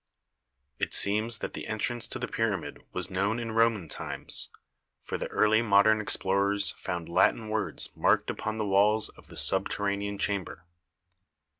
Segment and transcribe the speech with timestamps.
[0.79, 4.49] It seems that the entrance to the pyramid was known in Roman times,
[4.99, 10.17] for the early modern explorers found Latin words marked upon the walls of the subterranean
[10.17, 10.65] chamber.